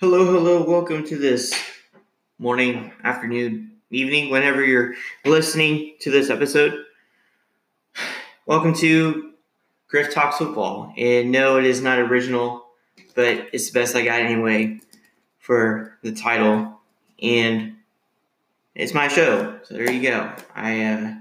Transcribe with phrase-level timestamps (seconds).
[0.00, 1.52] Hello, hello, welcome to this
[2.38, 4.94] morning, afternoon, evening, whenever you're
[5.26, 6.86] listening to this episode.
[8.46, 9.32] Welcome to
[9.88, 10.94] Griff Talks Football.
[10.96, 12.64] And no, it is not original,
[13.14, 14.80] but it's the best I got anyway
[15.38, 16.80] for the title.
[17.22, 17.76] And
[18.74, 19.60] it's my show.
[19.64, 20.32] So there you go.
[20.54, 21.14] I, uh,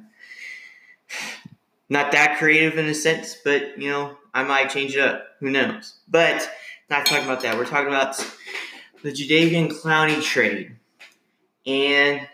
[1.89, 5.25] not that creative in a sense, but you know, I might change it up.
[5.41, 5.95] Who knows?
[6.07, 6.49] But
[6.89, 7.57] not talking about that.
[7.57, 8.15] We're talking about
[9.03, 10.75] the Jadeveon Clowney trade.
[11.65, 12.27] And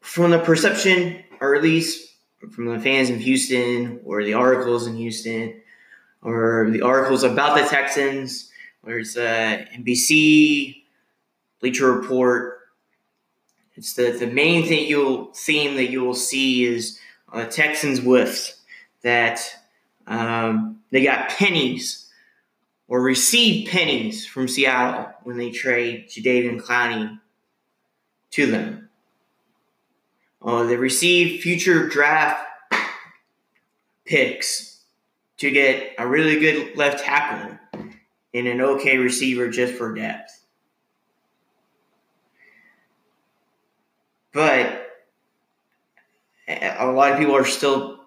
[0.00, 2.14] from the perception, or at least
[2.52, 5.60] from the fans in Houston, or the articles in Houston,
[6.22, 8.50] or the articles about the Texans,
[8.82, 10.82] where it's uh, NBC,
[11.60, 12.60] Bleacher Report,
[13.76, 17.00] it's the, the main thing you'll theme that you will see is
[17.32, 18.60] uh, Texans whiffs
[19.02, 19.40] that
[20.06, 22.03] um, they got pennies
[22.88, 27.18] or receive pennies from Seattle when they trade Jadeveon Clowney
[28.32, 28.88] to them.
[30.42, 32.44] Uh, they receive future draft
[34.04, 34.82] picks
[35.38, 37.58] to get a really good left tackle
[38.34, 40.44] and an okay receiver just for depth.
[44.32, 44.88] But
[46.48, 48.00] a lot of people are still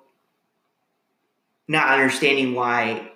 [1.68, 3.12] not understanding why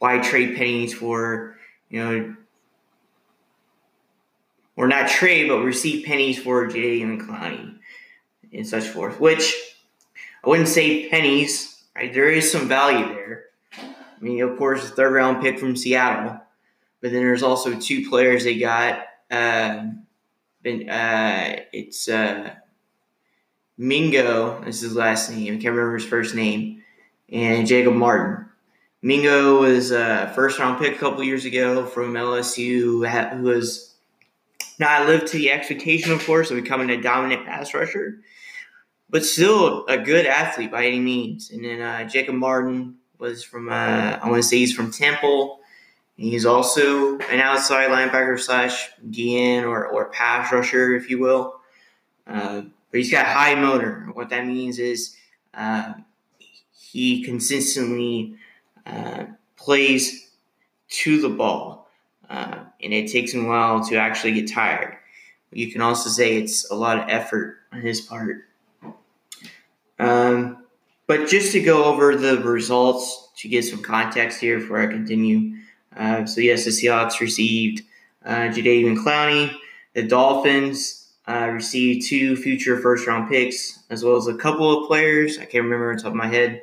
[0.00, 1.56] why trade pennies for,
[1.90, 2.34] you know,
[4.76, 7.76] or not trade, but receive pennies for Jadeveon Clowney
[8.52, 9.54] and such forth, which
[10.42, 12.12] I wouldn't say pennies, right?
[12.12, 13.44] There is some value there.
[13.74, 16.40] I mean, of course, the third round pick from Seattle,
[17.02, 19.04] but then there's also two players they got.
[19.30, 19.84] Uh,
[20.62, 22.54] been, uh, it's uh,
[23.76, 25.54] Mingo, is his last name.
[25.54, 26.82] I can't remember his first name,
[27.30, 28.46] and Jacob Martin.
[29.02, 33.94] Mingo was a first round pick a couple years ago from LSU, who was
[34.78, 38.20] not lived to the expectation, of course, of becoming a dominant pass rusher,
[39.08, 41.50] but still a good athlete by any means.
[41.50, 45.60] And then uh, Jacob Martin was from, uh, I want to say he's from Temple.
[46.16, 51.60] He's also an outside linebacker slash DN or, or pass rusher, if you will.
[52.26, 54.08] Uh, but he's got high motor.
[54.12, 55.16] What that means is
[55.54, 55.94] uh,
[56.72, 58.36] he consistently
[58.86, 59.24] uh,
[59.56, 60.30] plays
[60.88, 61.88] to the ball,
[62.28, 64.96] uh, and it takes him a while to actually get tired.
[65.52, 68.44] You can also say it's a lot of effort on his part.
[69.98, 70.64] Um,
[71.06, 75.56] but just to go over the results to get some context here before I continue.
[75.96, 77.82] Uh, so, yes, the Seahawks received
[78.24, 79.52] uh, Jadeveon Clowney.
[79.94, 84.86] The Dolphins uh, received two future first round picks, as well as a couple of
[84.86, 85.38] players.
[85.38, 86.62] I can't remember on top of my head.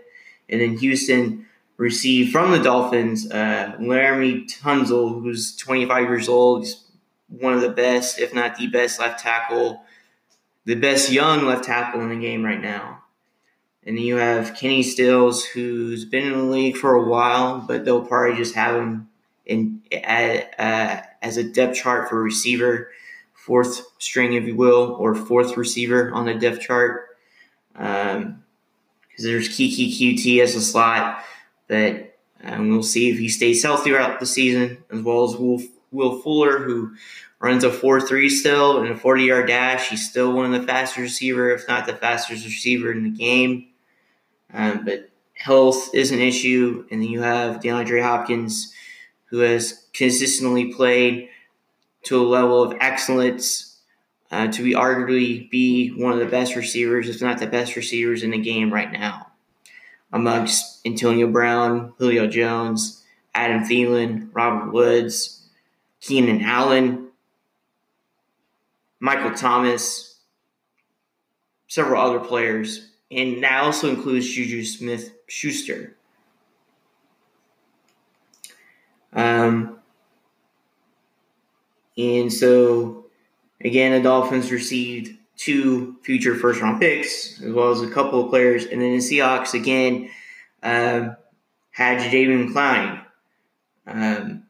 [0.49, 1.46] And then Houston
[1.77, 6.65] received from the Dolphins uh, Laremy Tunsil, who's 25 years old.
[6.65, 6.83] He's
[7.29, 9.81] one of the best, if not the best, left tackle,
[10.65, 13.03] the best young left tackle in the game right now.
[13.85, 17.85] And then you have Kenny Stills, who's been in the league for a while, but
[17.85, 19.07] they'll probably just have him
[19.45, 22.91] in uh, as a depth chart for receiver,
[23.33, 27.17] fourth string, if you will, or fourth receiver on the depth chart.
[27.71, 28.43] Because um,
[29.17, 31.23] there's Keke Coutee as a slot
[31.67, 35.61] but um, we'll see if he stays healthy throughout the season, as well as Will,
[35.91, 36.93] Will Fuller, who
[37.39, 39.89] runs a 4-3 still and a 40-yard dash.
[39.89, 43.67] He's still one of the fastest receiver, if not the fastest receiver in the game.
[44.53, 48.73] Um, but health is an issue, and then you have DeAndre Hopkins,
[49.25, 51.29] who has consistently played
[52.03, 53.79] to a level of excellence
[54.31, 58.23] uh, to be arguably be one of the best receivers, if not the best receivers
[58.23, 59.26] in the game right now
[60.11, 63.03] amongst Antonio Brown, Julio Jones,
[63.33, 65.47] Adam Thielen, Robert Woods,
[65.99, 67.09] Keenan Allen,
[68.99, 70.19] Michael Thomas,
[71.67, 75.95] several other players, and that also includes Juju Smith Schuster.
[79.13, 79.79] Um,
[81.97, 83.05] and so,
[83.63, 88.29] again, the Dolphins received two future first round picks, as well as a couple of
[88.29, 88.65] players.
[88.65, 90.09] And then the Seahawks, again,
[90.63, 91.15] um,
[91.71, 93.03] had Jadeveon Clowney.
[93.85, 94.43] Um,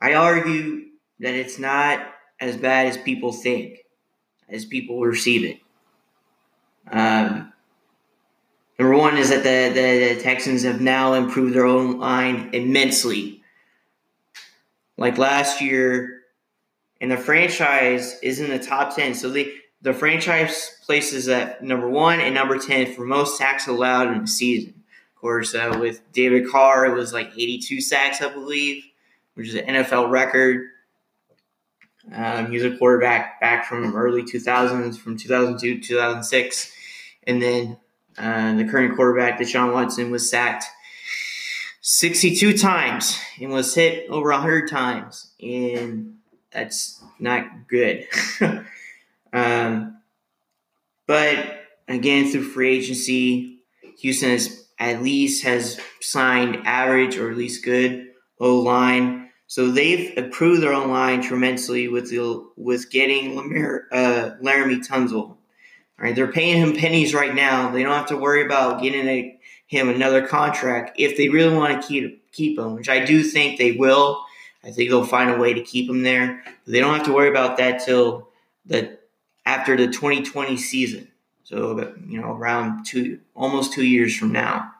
[0.00, 0.86] I argue
[1.20, 2.06] that it's not
[2.40, 3.78] as bad as people think,
[4.48, 5.60] as people receive it.
[6.90, 7.52] Um,
[8.78, 13.40] number one is that the, the, the Texans have now improved their own line immensely.
[14.98, 16.22] Like last year,
[17.00, 19.14] and the franchise is in the top 10.
[19.14, 24.12] So they, the franchise places at number one and number 10 for most sacks allowed
[24.12, 24.74] in the season.
[25.14, 28.84] Of course, uh, with David Carr, it was like 82 sacks, I believe.
[29.34, 30.68] which is an NFL record.
[32.12, 36.72] Um, he was a quarterback back from early 2000s, from 2002 2006.
[37.24, 37.78] And then
[38.18, 40.64] uh, the current quarterback, Deshaun Watson, was sacked
[41.80, 45.32] 62 times and was hit over 100 times.
[45.40, 46.18] And
[46.50, 48.06] that's not good.
[49.32, 49.98] um,
[51.06, 53.60] but again, through free agency,
[53.98, 58.08] Houston has at least has signed average or at least good
[58.40, 59.30] O line.
[59.46, 65.14] So they've improved their own line tremendously with the, with getting Lamar, uh, Laremy Tunsil.
[65.14, 65.38] All
[65.98, 67.70] right, they're paying him pennies right now.
[67.70, 71.80] They don't have to worry about getting a, him another contract if they really want
[71.80, 74.24] to keep keep him, which I do think they will.
[74.64, 76.42] I think they'll find a way to keep him there.
[76.66, 78.28] They don't have to worry about that till
[78.64, 78.98] the
[79.44, 81.08] after the 2020 season.
[81.44, 84.72] So you know, around two, almost two years from now.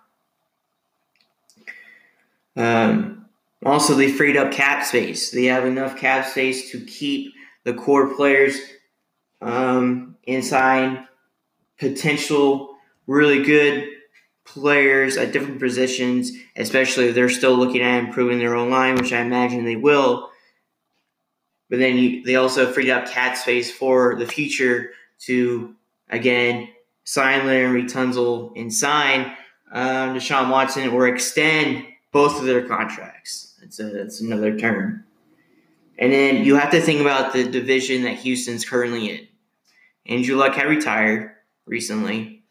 [2.57, 3.27] Um,
[3.65, 5.31] also, they freed up cap space.
[5.31, 7.33] They have enough cap space to keep
[7.65, 8.59] the core players
[9.41, 11.07] um, inside
[11.79, 12.77] potential
[13.07, 13.89] really good
[14.45, 19.13] players at different positions, especially if they're still looking at improving their own line, which
[19.13, 20.31] I imagine they will.
[21.73, 24.91] But then you, they also freed up cap space for the future
[25.21, 25.75] to
[26.11, 26.69] again
[27.05, 29.35] sign Larry Tunsil and sign
[29.73, 33.59] um, Deshaun Watson or extend both of their contracts.
[33.59, 35.05] That's a, that's another term.
[35.99, 39.29] And then you have to think about the division that Houston's currently in.
[40.05, 41.31] Andrew Luck had retired
[41.65, 42.43] recently.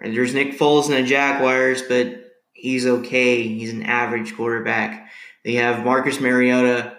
[0.00, 3.46] And there's Nick Foles in the Jaguars, but he's okay.
[3.46, 5.12] He's an average quarterback.
[5.48, 6.94] They have Marcus Mariota,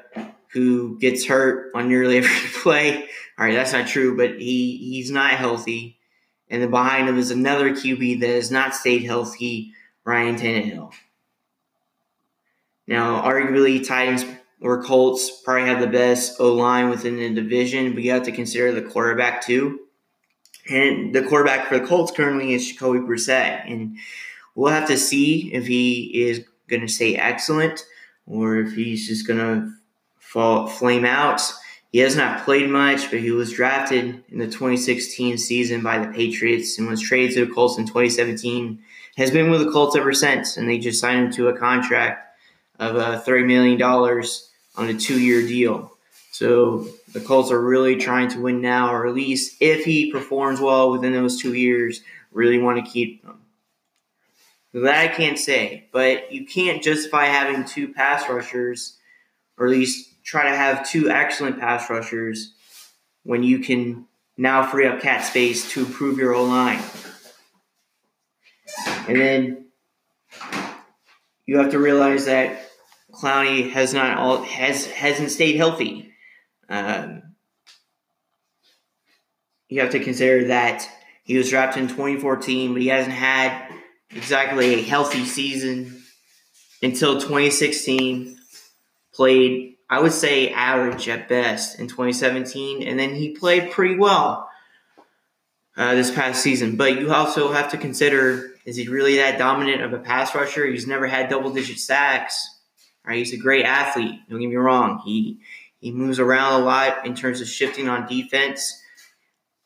[0.54, 2.32] who gets hurt on nearly every
[2.64, 3.04] play.
[3.38, 6.00] All right, that's not true, but he he's not healthy.
[6.50, 9.74] And then behind him is another QB that has not stayed healthy
[10.04, 10.92] Ryan Tannehill.
[12.88, 14.26] Now, arguably, Titans
[14.60, 18.32] or Colts probably have the best O line within the division, but you have to
[18.32, 19.82] consider the quarterback too.
[20.72, 24.00] And the quarterback for the Colts currently is Jacoby Brissett, and
[24.56, 27.86] we'll have to see if he is going to stay excellent
[28.30, 29.72] or if he's just to
[30.20, 31.42] fall flame out.
[31.92, 36.14] He has not played much, but he was drafted in the 2016 season by the
[36.14, 38.80] Patriots and was traded to the Colts in 2017
[39.20, 42.38] has been with the Colts ever since, and they just signed him to a contract
[42.80, 45.92] of uh, $30 million on a two year deal.
[46.32, 50.62] So the Colts are really trying to win now, or at least if he performs
[50.62, 52.02] well within those two years,
[52.32, 53.42] really want to keep him.
[54.74, 58.98] That I can't say, but you can't justify having two pass rushers,
[59.58, 62.54] or at least try to have two excellent pass rushers
[63.24, 64.06] when you can
[64.38, 66.82] now free up cap space to improve your O line.
[69.08, 69.66] And then
[71.46, 72.70] you have to realize that
[73.12, 76.12] Clowney has not all has hasn't stayed healthy.
[76.70, 77.24] Um,
[79.68, 80.88] you have to consider that
[81.24, 83.68] he was drafted in 2014, but he hasn't had
[84.12, 86.02] exactly a healthy season
[86.82, 88.38] until 2016.
[89.14, 94.50] Played, I would say, average at best in 2017, and then he played pretty well
[95.76, 96.78] uh, this past season.
[96.78, 100.68] But you also have to consider is he really that dominant of a pass rusher?
[100.68, 102.60] He's never had double digit sacks.
[103.04, 103.18] Right?
[103.18, 104.20] He's a great athlete.
[104.30, 105.02] Don't get me wrong.
[105.04, 105.40] He
[105.80, 108.80] he moves around a lot in terms of shifting on defense.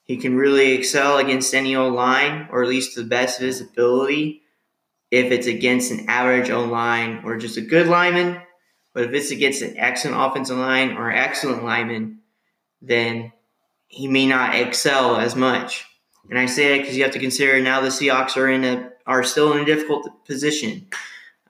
[0.04, 3.62] He can really excel against any O line, or at least the best of his
[3.62, 4.42] ability,
[5.12, 8.42] if it's against an average O line or just a good lineman.
[8.94, 12.20] But if it's against an excellent offensive line or excellent lineman,
[12.82, 13.32] then
[13.88, 15.86] he may not excel as much.
[16.30, 18.92] And I say that because you have to consider now the Seahawks are in a
[19.06, 20.88] are still in a difficult position.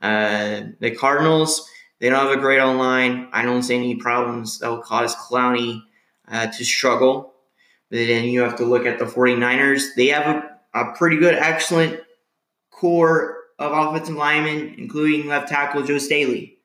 [0.01, 1.69] Uh, the Cardinals
[1.99, 3.29] they don't have a great O line.
[3.31, 5.83] I don't see any problems that will cause Clowney
[6.27, 7.32] uh, to struggle.
[7.93, 9.93] Then you have to look at the 49ers.
[9.95, 11.99] They have a, a pretty good, excellent
[12.71, 16.57] core of offensive linemen, including left tackle Joe Staley.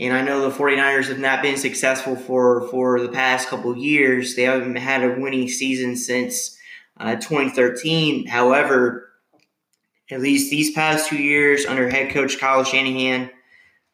[0.00, 4.36] And I know the 49ers have not been successful for, for the past couple years.
[4.36, 6.56] They haven't had a winning season since
[6.96, 8.26] uh, 2013.
[8.26, 9.10] However,
[10.10, 13.30] at least these past two years under head coach Kyle Shanahan,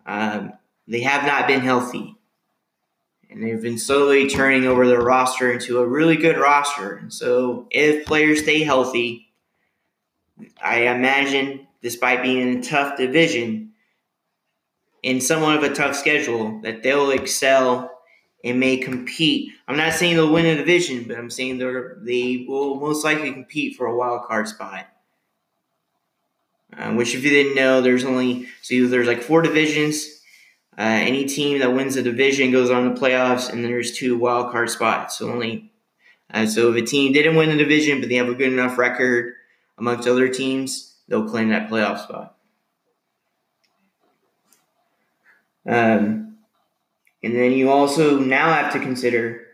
[0.06, 0.52] um,
[0.86, 2.16] they have not been healthy.
[3.32, 6.96] And they've been slowly turning over their roster into a really good roster.
[6.96, 9.32] And so, if players stay healthy,
[10.62, 13.72] I imagine, despite being in a tough division,
[15.02, 17.90] in somewhat of a tough schedule, that they'll excel
[18.44, 19.52] and may compete.
[19.68, 21.72] I'm not saying they'll win a division, but I'm saying they
[22.02, 24.86] they will most likely compete for a wild card spot.
[26.76, 30.21] uh, which if you didn't know, there's only so there's like four divisions.
[30.78, 34.50] Uh, any team that wins the division goes on to playoffs, and there's two wild
[34.50, 35.18] card spots.
[35.18, 35.70] So only
[36.32, 38.78] uh, so if a team didn't win the division, but they have a good enough
[38.78, 39.34] record
[39.76, 42.36] amongst other teams, they'll claim that playoff spot.
[45.66, 46.38] Um,
[47.22, 49.46] and then you also now have to consider.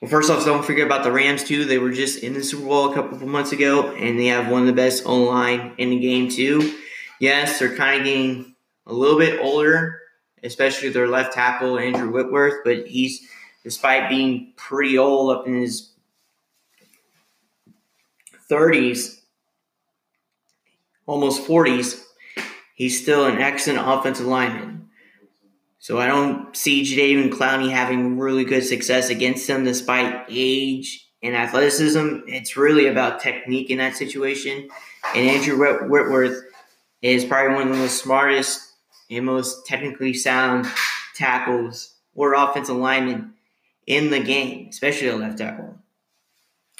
[0.00, 1.64] Well, first off, don't forget about the Rams too.
[1.64, 4.50] They were just in the Super Bowl a couple of months ago, and they have
[4.50, 6.78] one of the best O line in the game too.
[7.18, 8.49] Yes, they're kind of getting
[8.90, 10.00] a little bit older,
[10.42, 13.26] especially their left tackle Andrew Whitworth, but he's
[13.62, 15.92] despite being pretty old up in his
[18.50, 19.20] 30s,
[21.06, 22.02] almost 40s,
[22.74, 24.88] he's still an excellent offensive lineman.
[25.78, 31.34] So I don't see Jadeveon Clowney having really good success against him despite age and
[31.34, 32.20] athleticism.
[32.26, 34.68] It's really about technique in that situation.
[35.14, 35.56] And Andrew
[35.88, 36.42] Whitworth
[37.02, 38.69] is probably one of the smartest
[39.10, 40.66] and most technically sound
[41.14, 43.34] tackles or offensive linemen
[43.86, 45.76] in the game, especially a left tackle.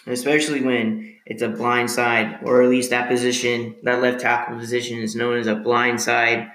[0.06, 4.98] Especially when it's a blind side, or at least that position, that left tackle position
[4.98, 6.50] is known as a blind side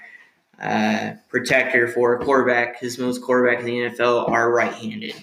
[0.60, 5.14] uh, protector for a quarterback, because most quarterbacks in the NFL are right handed.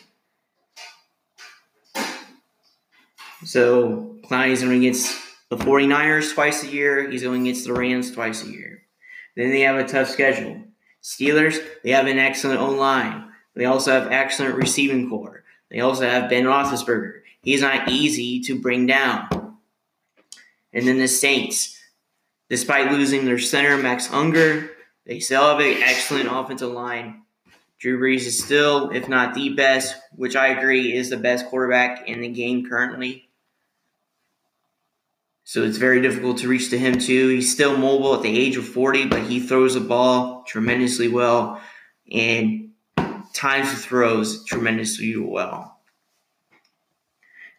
[3.44, 5.20] So Clowney's going against
[5.50, 8.73] the 49ers twice a year, he's going against the Rams twice a year.
[9.36, 10.62] Then they have a tough schedule.
[11.02, 13.30] Steelers, they have an excellent O line.
[13.56, 15.44] They also have excellent receiving corps.
[15.70, 17.22] They also have Ben Roethlisberger.
[17.42, 19.58] He's not easy to bring down.
[20.72, 21.80] And then the Saints,
[22.50, 24.72] despite losing their center Max Unger,
[25.06, 27.24] they still have an excellent offensive line.
[27.80, 32.08] Drew Brees is still, if not the best, which I agree is the best quarterback
[32.08, 33.28] in the game currently.
[35.46, 37.30] So it's very difficult to reach to him too.
[37.30, 41.62] He's still mobile at the age of 40, but he throws the ball tremendously well.
[42.12, 42.72] And
[43.34, 45.80] times the throws tremendously well.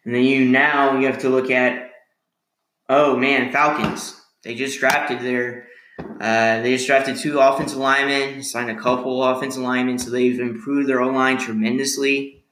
[0.03, 1.91] And then you now you have to look at,
[2.89, 4.19] oh man, Falcons.
[4.43, 5.67] They just drafted their,
[5.99, 10.87] uh, they just drafted two offensive linemen, signed a couple offensive linemen, so they've improved
[10.87, 12.44] their O line tremendously.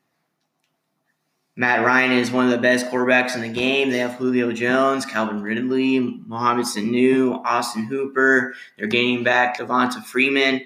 [1.56, 3.92] Matt Ryan is one of the best quarterbacks in the game.
[3.92, 8.56] They have Julio Jones, Calvin Ridley, Mohamed Sanu, Austin Hooper.
[8.78, 10.62] They're gaining back Devonta Freeman.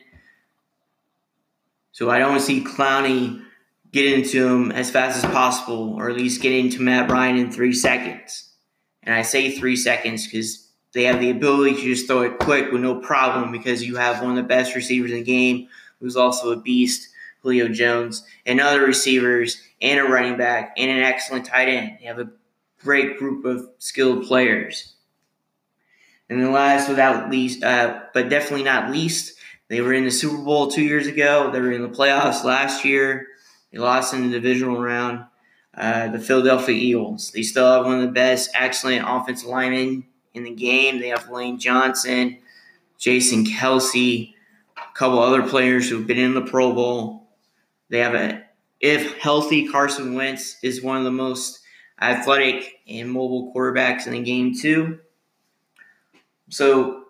[1.92, 3.44] So I don't see Clowney
[3.92, 7.52] get into him as fast as possible, or at least get into Matt Ryan in
[7.52, 8.50] three seconds.
[9.04, 12.72] And I say three seconds because they have the ability to just throw it quick
[12.72, 15.68] with no problem because you have one of the best receivers in the game
[16.00, 17.10] who's also a beast,
[17.48, 21.98] Julio Jones, and other receivers, and a running back, and an excellent tight end.
[22.00, 22.30] They have a
[22.84, 24.96] great group of skilled players.
[26.30, 29.38] And then last, without least, uh, but definitely not least,
[29.70, 31.52] they were in the Super Bowl two years ago.
[31.52, 33.28] They were in the playoffs last year.
[33.72, 35.26] They lost in the divisional round.
[35.74, 37.30] Uh, the Philadelphia Eagles.
[37.32, 41.00] They still have one of the best, excellent offensive linemen in the game.
[41.00, 42.40] They have Lane Johnson,
[42.98, 44.34] Jason Kelce,
[44.76, 47.27] a couple other players who've been in the Pro Bowl.
[47.90, 48.44] They have a,
[48.80, 51.60] if healthy, Carson Wentz is one of the most
[52.00, 55.00] athletic and mobile quarterbacks in the game too.
[56.50, 57.04] So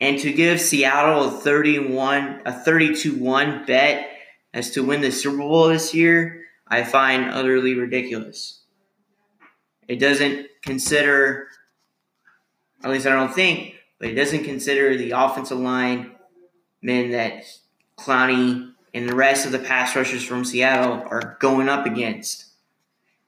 [0.00, 4.10] and to give Seattle a 31 a 32-1 bet
[4.52, 8.62] as to win the Super Bowl this year, I find utterly ridiculous.
[9.86, 11.48] It doesn't consider
[12.82, 16.12] at least I don't think, but it doesn't consider the offensive line
[16.82, 17.44] men that
[17.96, 22.46] Clowney and the rest of the pass rushers from Seattle are going up against.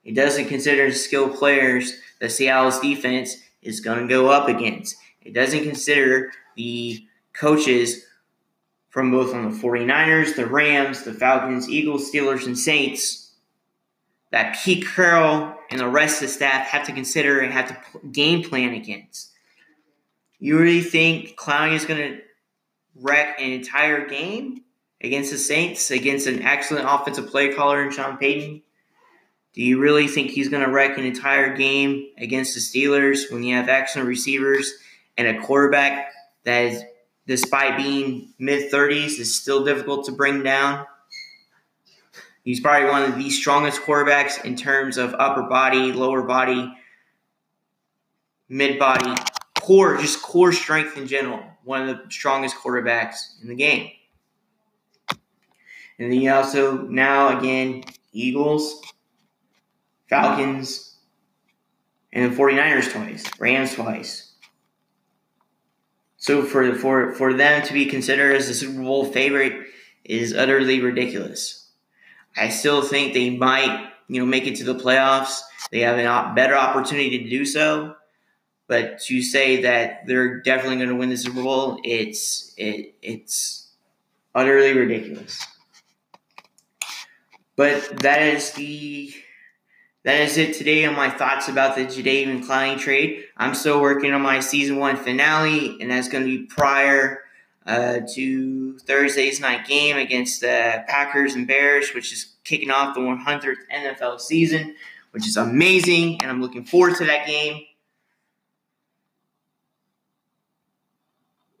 [0.03, 4.95] It doesn't consider the skilled players that Seattle's defense is going to go up against.
[5.23, 8.05] It doesn't consider the coaches
[8.89, 13.25] from both on the 49ers, the Rams, the Falcons, Eagles, Steelers, and Saints
[14.35, 18.07] that Pete Carroll and the rest of the staff have to consider and have to
[18.09, 19.31] game plan against.
[20.39, 22.21] You really think Clowney is going to
[22.95, 24.64] wreck an entire game
[25.05, 28.61] against the Saints, against an excellent offensive play caller in Sean Payton?
[29.53, 33.43] Do you really think he's going to wreck an entire game against the Steelers when
[33.43, 34.73] you have excellent receivers
[35.17, 36.11] and a quarterback
[36.43, 36.83] that is,
[37.25, 40.85] despite being mid 30s, is still difficult to bring down.
[42.43, 46.71] He's probably one of the strongest quarterbacks in terms of upper body, lower body,
[48.49, 49.15] mid body,
[49.59, 51.41] core, just core strength in general.
[51.63, 53.89] One of the strongest quarterbacks in the game.
[55.97, 58.81] And then you also, now again, Eagles,
[60.09, 60.97] Falcons,
[62.11, 64.33] and the 49ers twice, Rams twice.
[66.17, 69.67] So for for for them to be considered as the Super Bowl favorite
[70.03, 71.69] is utterly ridiculous.
[72.35, 75.41] I still think they might, you know, make it to the playoffs.
[75.71, 77.95] They have a better opportunity to do so.
[78.67, 83.71] But to say that they're definitely going to win the Super Bowl, it's it, it's
[84.33, 85.45] utterly ridiculous.
[87.55, 89.13] But that is the
[90.03, 93.25] that is it today on my thoughts about the Jadeveon Clowney trade.
[93.37, 97.23] I'm still working on my season one finale, and that's going to be prior
[97.65, 103.01] uh, to Thursday's night game against the Packers and Bears, which is kicking off the
[103.01, 104.75] 100th NFL season,
[105.09, 107.63] which is amazing, and I'm looking forward to that game.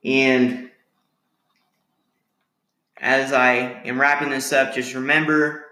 [0.03, 0.69] And
[2.97, 5.64] as I am wrapping this up, just remember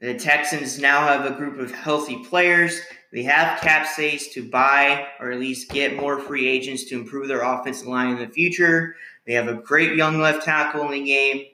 [0.00, 2.80] the Texans now have a group of healthy players.
[3.12, 7.26] They have cap space to buy or at least get more free agents to improve
[7.26, 8.96] their offensive line in the future.
[9.26, 11.46] They have a great young left tackle in the game.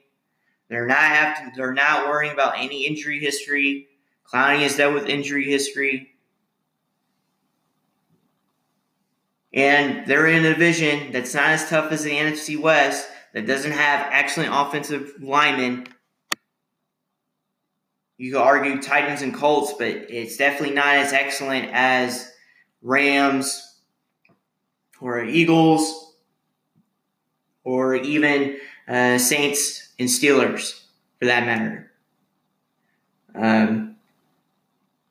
[0.69, 3.87] They're not have to, they're not worrying about any injury history.
[4.31, 6.11] Clowney is dealt with injury history.
[9.53, 13.71] And they're in a division that's not as tough as the NFC West, that doesn't
[13.71, 15.87] have excellent offensive linemen
[18.17, 22.31] you could argue Titans and Colts, but it's definitely not as excellent as
[22.81, 23.79] Rams
[25.01, 26.13] or Eagles
[27.63, 28.57] or even
[28.87, 30.81] uh, Saints and Steelers
[31.19, 31.91] for that matter.
[33.33, 33.97] Um,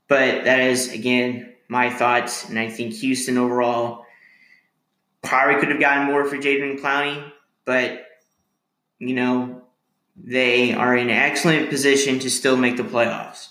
[0.08, 2.49] but that is, again, my thoughts.
[2.49, 4.06] And I think Houston overall
[5.23, 7.32] probably could have gotten more for Jadeveon Clowney,
[7.64, 8.06] but,
[8.99, 9.63] you know,
[10.16, 13.49] they are in an excellent position to still make the playoffs.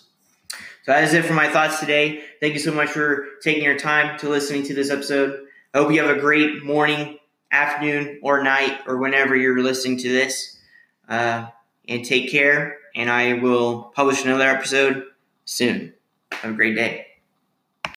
[0.83, 2.23] So that is it for my thoughts today.
[2.39, 5.45] Thank you so much for taking your time to listening to this episode.
[5.73, 7.19] I hope you have a great morning,
[7.51, 10.59] afternoon, or night, or whenever you're listening to this.
[11.07, 11.47] Uh,
[11.87, 12.77] and take care.
[12.95, 15.05] And I will publish another episode
[15.45, 15.93] soon.
[16.31, 17.12] Have a great day.